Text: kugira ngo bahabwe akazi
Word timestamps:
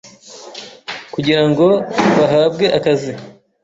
kugira 1.13 1.43
ngo 1.49 1.67
bahabwe 2.17 2.65
akazi 2.77 3.13